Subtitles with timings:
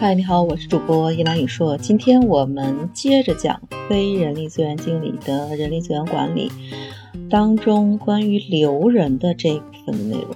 [0.00, 1.76] 嗨，你好，我是主播伊兰雨硕。
[1.76, 6.50] 今天我们接着讲非人力资源经理的人力资源管理
[7.28, 10.34] 当中关于留人的这一部分内容。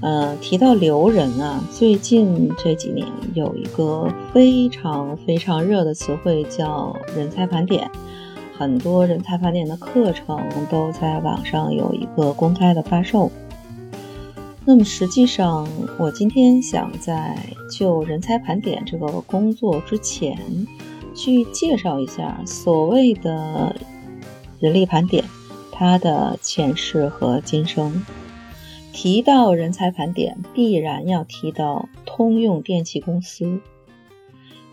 [0.00, 7.88] 呃，提到留人啊，最近这几年有一个非常非常热的词汇叫人才盘点，
[8.58, 10.36] 很多人才盘点的课程
[10.68, 13.30] 都在网上有一个公开的发售。
[14.68, 15.66] 那么实际上，
[15.98, 17.38] 我今天想在
[17.70, 20.38] 就人才盘点这个工作之前，
[21.14, 23.74] 去介绍一下所谓的
[24.60, 25.24] 人力盘点，
[25.72, 28.04] 它的前世和今生。
[28.92, 33.62] 提到人才盘点，必然要提到通用电气公司。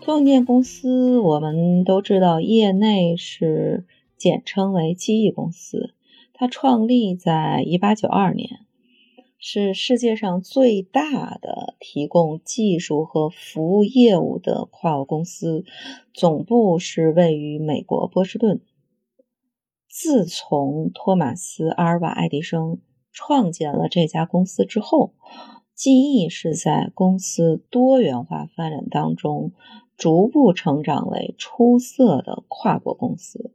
[0.02, 3.86] 通用电公司，我们都知道，业内是
[4.18, 5.94] 简称为机翼公司。
[6.34, 8.65] 它创立在一八九二年。
[9.38, 15.64] 是世界上最大的提供技术和服务业务的跨国公司，
[16.14, 18.60] 总部是位于美国波士顿。
[19.88, 22.80] 自从托马斯·阿尔瓦·爱迪生
[23.12, 25.14] 创建了这家公司之后，
[25.74, 29.52] 记忆是在公司多元化发展当中
[29.96, 33.52] 逐步成长为出色的跨国公司。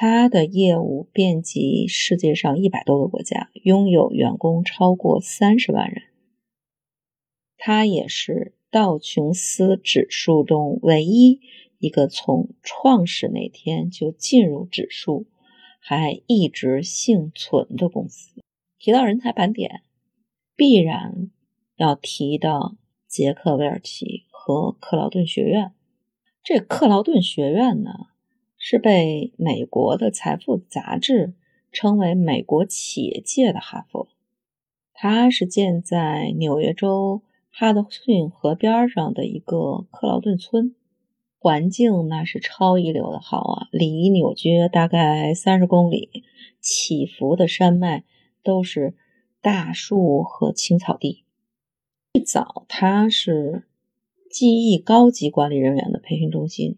[0.00, 6.04] 它的业务遍及世界上一百多个国家，拥有员工超过三十万人。
[7.56, 11.40] 它也是道琼斯指数中唯一
[11.80, 15.26] 一个从创始那天就进入指数，
[15.80, 18.40] 还一直幸存的公司。
[18.78, 19.82] 提到人才盘点，
[20.54, 21.28] 必然
[21.74, 22.76] 要提到
[23.08, 25.72] 杰克韦尔奇和克劳顿学院。
[26.44, 27.90] 这克劳顿学院呢？
[28.58, 31.32] 是被美国的财富杂志
[31.72, 34.08] 称为美国企业界的哈佛。
[34.92, 40.74] 它是建在纽约州哈德逊河边上的一个克劳顿村，
[41.38, 43.68] 环境那是超一流的好啊！
[43.70, 46.24] 离纽约大概三十公里，
[46.60, 48.02] 起伏的山脉
[48.42, 48.94] 都是
[49.40, 51.22] 大树和青草地。
[52.14, 53.62] 最早它是
[54.28, 56.76] 记忆高级管理人员的培训中心。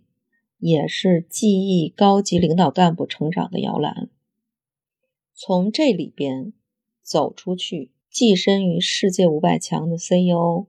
[0.60, 4.08] 也是记忆高级领导干部成长的摇篮。
[5.34, 6.52] 从这里边
[7.02, 10.66] 走出去，跻身于世界五百强的 CEO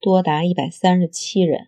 [0.00, 1.66] 多达一百三十七人。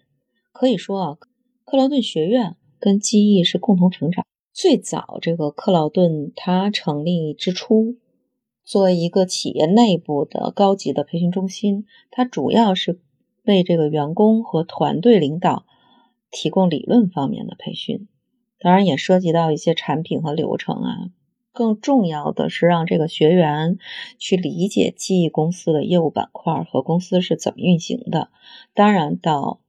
[0.52, 1.18] 可以说啊，
[1.64, 4.24] 克劳顿学院跟记忆是共同成长。
[4.52, 7.96] 最早这个克劳顿它成立之初，
[8.64, 13.00] 作为一个企业内部的高级的培训中心，它主要是
[13.42, 15.66] 为这个员工和团队领导。
[16.34, 18.08] 提供理论方面的培训，
[18.58, 21.10] 当然也涉及到一些产品和流程啊。
[21.52, 23.78] 更重要的是让这个学员
[24.18, 28.30] 去理解记忆公司的业务板块和公司是怎么运行的。
[28.74, 29.60] 当然，到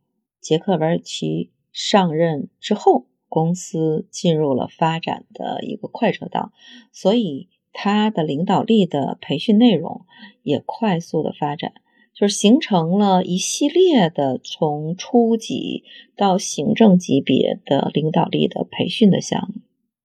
[0.41, 6.51] 杰克韦尔奇上任之后，公司进入了发展的一个快车道，
[6.91, 10.07] 所以他的领导力的培训内容
[10.41, 11.73] 也快速的发展。
[12.15, 15.83] 就是形成了一系列的从初级
[16.15, 19.61] 到行政级别的领导力的培训的项目。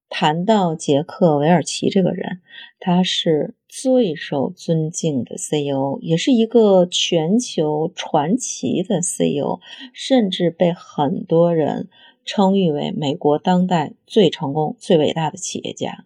[0.09, 2.41] 谈到杰克韦尔奇这个人，
[2.81, 9.61] 他是最受尊敬的 CEO，也是一个全球传奇的 CEO，
[9.93, 11.87] 甚至被很多人
[12.25, 16.03] 称誉为美国当代最成功、最伟大的企业家。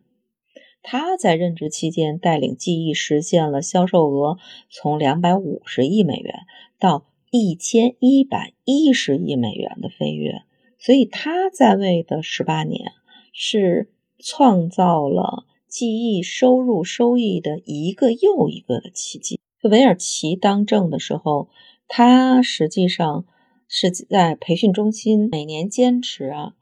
[0.88, 4.38] 他在任职期间带领记忆实现了销售额
[4.70, 6.42] 从两百五十亿美元
[6.80, 10.44] 到一千一百一十亿美元的飞跃，
[10.78, 12.92] 所以他在位的十八年
[13.34, 19.40] 是创造了记忆收入收益的一个又一个的奇迹。
[19.64, 21.50] 韦尔奇当政的时候，
[21.88, 23.26] 他实际上
[23.68, 26.54] 是在培训中心每年坚持啊。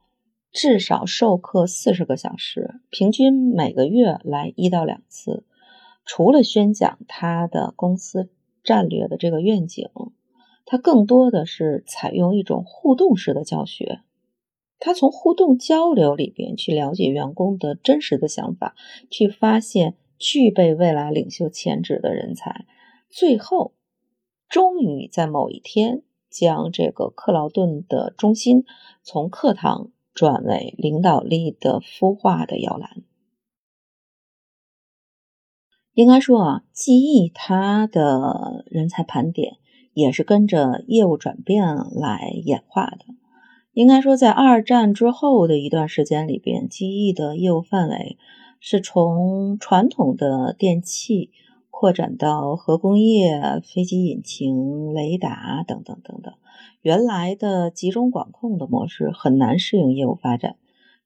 [0.53, 5.43] 至少授课四十个小时，平均每个月来一到两次。
[6.05, 8.29] 除了宣讲他的公司
[8.63, 9.89] 战略的这个愿景，
[10.63, 14.01] 他更多的是采用一种互动式的教学。
[14.77, 18.75] 他从互动交流里边去了解员工的真实的想法，
[19.09, 22.67] 去发现具备未来领袖潜质的人才。
[23.09, 23.73] 最后，
[24.47, 28.65] 终于在某一天，将这个克劳顿的中心
[29.01, 29.89] 从课堂。
[30.13, 33.03] 转为领导力的孵化的摇篮。
[35.93, 39.57] 应该说啊，记忆它的人才盘点
[39.93, 43.05] 也是跟着业务转变来演化的。
[43.73, 48.17] 应该说，在二战之后的一段时间里边，记忆的业务范围
[48.59, 51.31] 是从传统的电器
[51.83, 56.33] 扩展到核工业、飞机引擎、雷达等等等等。
[56.81, 60.55] 原来的集中管控的模式很难适应业务发展。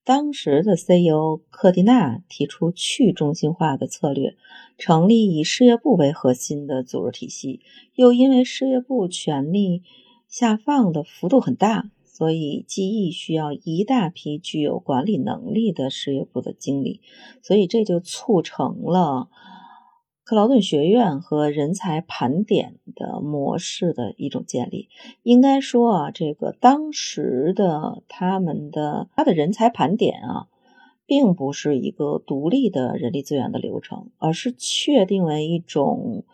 [0.04, 4.36] 当时的 CEO 克蒂纳提出去中心化的策略，
[4.78, 7.62] 成立以事业部为核心的组织体系。
[7.96, 9.82] 又因为事业部权力
[10.28, 17.02] 下放的幅度很大，所以记忆需要一大批具有管理能力的事业部的经理，
[17.42, 19.30] 所以这就促成了。
[20.28, 24.90] 克劳顿学院和人才盘点的模式的一种建立，
[25.24, 30.48] 应该说啊，这个当时的他们的他的人才盘点啊，
[31.06, 36.26] 并不是一个独立的人力资源的流程，而是确定为一种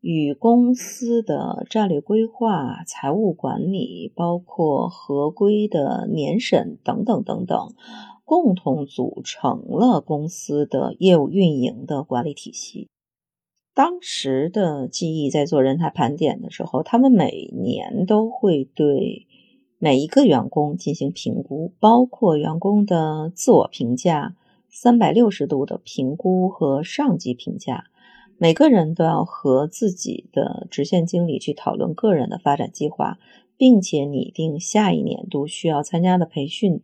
[0.00, 7.74] 与公司的战略规划、财务管理，包括合规的年审等等等等，
[8.24, 12.88] 共同组成了公司的业务运营的管理体系。
[13.76, 19.26] 当时的记忆在做人才盘点的时候，他们每年都会对
[19.78, 24.34] 每一个员工进行评估，包括员工的自我评价、
[24.70, 27.84] 三百六十度的评估和上级评价。
[28.38, 33.18] 每个人都要和自己的直线经理去讨论个人的发展计划，
[33.58, 36.80] 并且拟定下一年度需要参加的培训。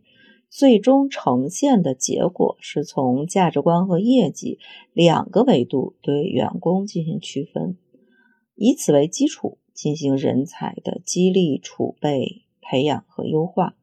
[0.55, 4.59] 最终呈现的结果是从价值观和业绩
[4.93, 7.79] 两个维度对员工进行区分，
[8.55, 13.77] 以此为基础进行人才的激励、储备、培养和优化。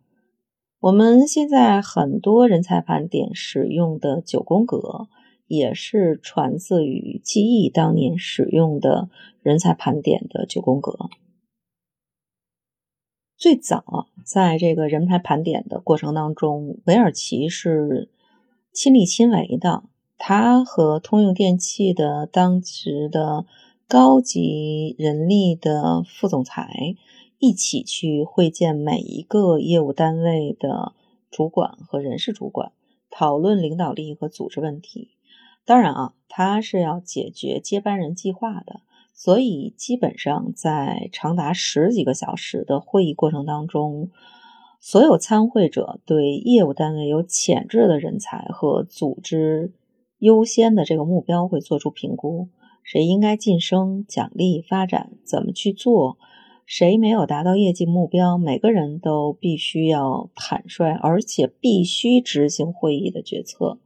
[0.79, 5.07] 我们现在很多人才盘点使用的九宫格，
[5.47, 9.09] 也是传自于记忆当年使用的
[9.41, 11.09] 人才盘点的九宫格。
[13.39, 18.09] 最早在这个人才盘点的过程当中，韦尔奇是
[18.73, 19.83] 亲力亲为的。
[20.17, 23.45] 他和通用电气的当时的
[23.87, 26.97] 高级人力的副总裁
[27.37, 30.91] 一起去会见每一个业务单位的
[31.31, 32.73] 主管和人事主管，
[33.09, 35.11] 讨论领导力和组织问题。
[35.63, 38.81] 当然啊，他是要解决接班人计划的。
[39.21, 44.11] 所以，基本上在长达十几个小时的会议过程当中，
[44.79, 49.73] 所有参会者对业务单位有潜质的人才和组织
[50.19, 52.47] 优先的这个目标会做出评估：
[52.81, 56.17] 谁应该晋升、奖励、发展，怎么去做？
[56.65, 63.79] 谁没有达到业绩目标，每个人都必须要坦率，而且必须执行会议的决策。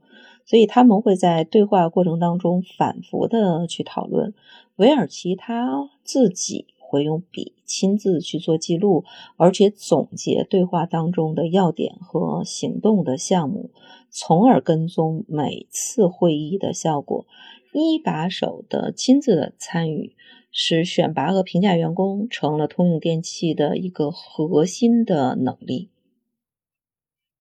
[0.45, 4.33] 所以他们会在对话过程当中反复的去讨论。
[4.75, 9.03] 韦尔奇他自己会用笔亲自去做记录，
[9.37, 13.71] 而且总结对话当中的要点和行动的项目，
[14.09, 17.25] 从而跟踪每次会议的效果。
[17.71, 20.15] 一把手的亲自的参与，
[20.51, 25.89] 使选拔和评价员工成了通用电气的一个核心的能力。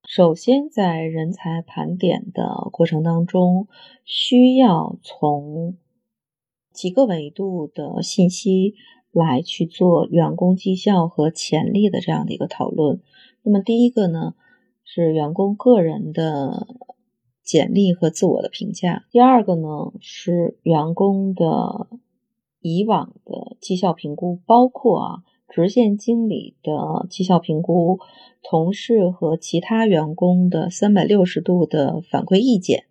[0.06, 3.68] 首先，在人才盘点的过程当中，
[4.04, 5.76] 需要从
[6.72, 8.74] 几个维度的信息
[9.10, 13.00] 来去做员工绩效和潜力的这样的一个讨论。
[13.42, 14.34] 那么，第一个呢
[14.84, 16.66] 是员工个人的
[17.42, 21.88] 简历和自我的评价；第二个呢是员工的
[22.60, 25.22] 以往的绩效评估，包括啊。
[25.54, 27.98] 直线经理的绩效评估，
[28.42, 32.84] 同事和其他员工的三百六十度的反馈意见。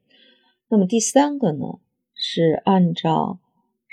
[0.69, 1.79] 那么第三个呢，
[2.13, 3.39] 是按照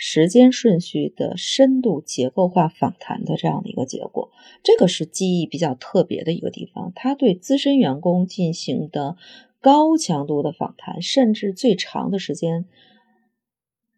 [0.00, 4.30] 时间顺序的深度结构化访谈的这样的一个结果。
[4.62, 9.16] 这个是记忆比较特别的一个地方，他对资深员工进行的
[9.60, 12.64] 高强度的访谈，甚至最长的时间。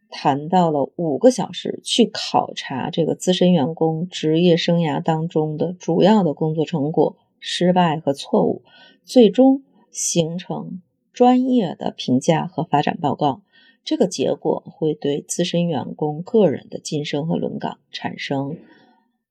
[0.09, 8.63] 谈到了五个小时，去考察这个资深员工职业生涯当中的主要的工作成果、失败和错误，
[9.05, 10.81] 最终形成
[11.13, 13.43] 专业的评价和发展报告。
[13.85, 18.57] 这个结果会对资深员工个人的晋升和轮岗产生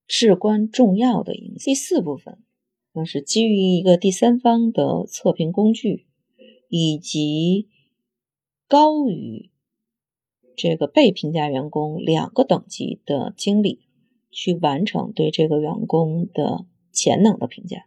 [0.08, 1.66] 至关重要的影响。
[1.66, 2.40] 第四部分，
[2.94, 6.06] 那是基于一个第三方的测评工具，
[6.68, 7.70] 以及
[8.68, 9.50] 高于。
[10.62, 13.80] 这个被评价员工两个等级的经理
[14.30, 17.86] 去完成对这个员工的潜能的评价。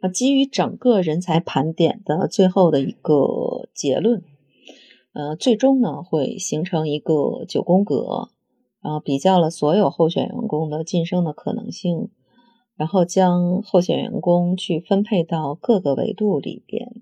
[0.00, 4.24] 那基于整个人才盘点的最后的一个结论，
[5.14, 8.30] 呃，最终呢会形成一个九宫格，
[8.82, 12.10] 然后比较了所有候选员工的晋升的可能性，
[12.76, 17.00] 然后将候选员工去分配到各个维度里边。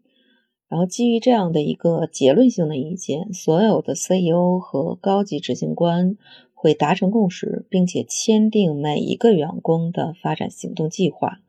[0.69, 6.17] 然后基于这样的一个结论性的意见，所有的 CEO 和高级执行官
[6.55, 11.41] 会达成共识，并且签订每一个员工的发展行动计划，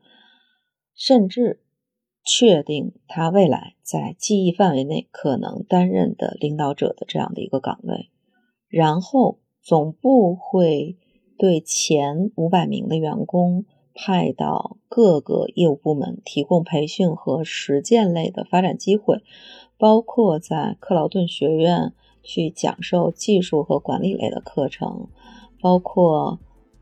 [0.94, 1.60] 甚至
[2.24, 8.10] 确定他未来在记忆范围内可能担任的领导者的这样的一个岗位。
[8.68, 10.96] 然后总部会
[11.38, 13.66] 对前五百名的员工。
[13.96, 19.22] 派到各个业务部门提供培训和实践类的发展机会，
[19.78, 25.10] 包括在克劳顿学院去讲授技术和管理类的课程，
[25.60, 26.40] 包括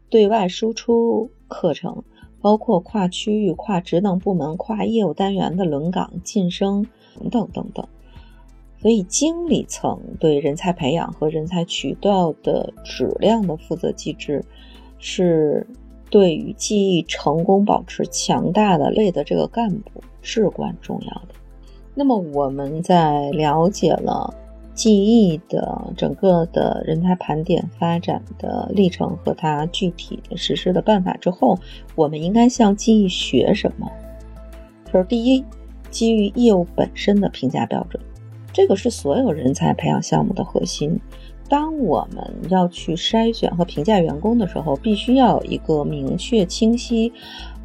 [0.09, 2.03] 对外输出课程，
[2.43, 6.87] 包括跨区域、跨职能部门、跨业务单元的轮岗晋升
[7.19, 7.89] 等等等等。
[8.83, 14.45] 所以，经理层对人才培养和人才渠道的质量的负责机制
[14.99, 15.67] 是。
[16.11, 21.29] 对于记忆成功保持强大的类的这个干部至关重要的。
[21.95, 24.35] 那么我们在了解了
[24.75, 31.59] 记忆的整个的人才盘点发展的历程和它具体的实施的办法之后，
[31.95, 33.91] 我们应该向记忆学什么？
[34.93, 35.45] 就是第一，
[35.91, 38.03] 基于业务本身的评价标准，
[38.53, 40.99] 这个是所有人才培养项目的核心。
[41.49, 47.13] 当我们要去筛选和评价员工的时候，必须要有一个明确、清晰，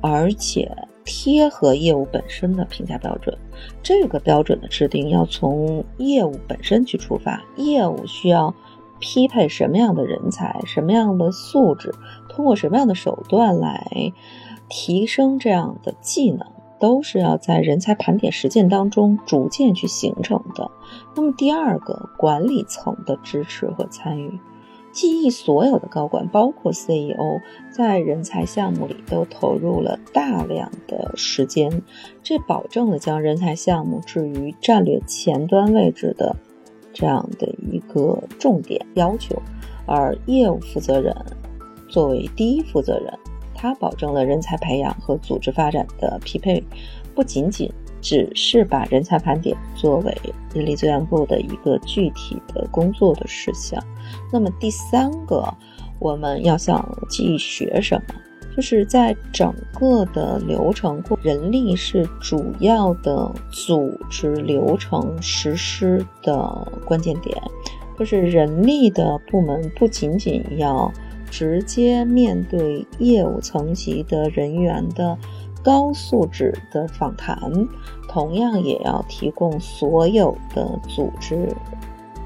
[0.01, 0.69] 而且
[1.05, 3.37] 贴合业务本身的评价标准。
[3.81, 8.53] 这个标准的制定要从业务本身去出发，业务需要
[8.99, 11.93] 匹配什么样的人才、什么样的素质，
[12.29, 14.13] 通过什么样的手段来
[14.69, 16.45] 提升这样的技能。
[16.79, 20.69] 都是要在人才盘点实践当中逐渐去形成的。
[21.15, 24.39] 那么第二个，管理层的支持和参与，
[24.91, 27.39] 记忆所有的高管，包括 CEO，
[27.71, 31.81] 在人才项目里都投入了大量的时间，
[32.23, 36.35] 这保证了将人才项目置于战略前端位置的
[36.93, 39.41] 这样的一个重点要求。
[39.85, 41.15] 而业务负责人
[41.87, 43.13] 作为第一负责人。
[43.59, 46.63] 他保证了人才培养和组织发展的匹配，
[47.15, 47.67] 不仅仅
[48.07, 50.17] 只是把人才盘点作为
[50.55, 53.83] 人力资源部的一个具体的工作的事项。
[54.31, 55.53] 那么第三个，
[55.99, 58.15] 我们要想记忆学什么？
[58.55, 67.37] 就是在整个的流程过，人力是主要的组织流程实施的关键点，
[67.99, 70.89] 就是人力的部门不仅仅要。
[71.29, 75.17] 直接面对业务层级的人员的
[75.67, 77.37] 高素质的访谈，
[78.07, 81.53] 同样也要提供所有的组织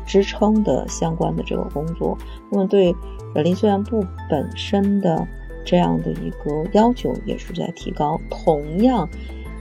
[0.06, 2.16] 支撑的相关的这个工作。
[2.52, 2.96] 那么，对
[3.34, 5.28] 人力资源部本身的
[5.66, 8.22] 这样的一个要求也是在提高。
[8.30, 9.10] 同样，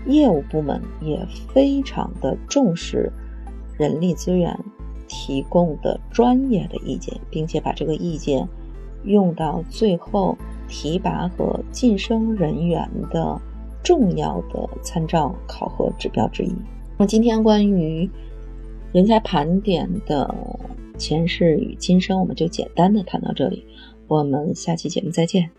[0.04, 3.10] 业务部门也非常的重视
[3.78, 4.54] 人力资源
[5.08, 8.46] 提供的专业的意见，并且把这个意见。
[9.04, 10.36] 用到最后
[10.68, 13.40] 提拔和晋升人员的
[13.82, 16.48] 重要的参照考核指标之一。
[16.98, 18.08] 那么今天关于
[18.92, 20.34] 人才盘点的
[20.98, 23.64] 前世与今生，我们就简单的谈到这里。
[24.06, 25.50] 我们下期节目再见。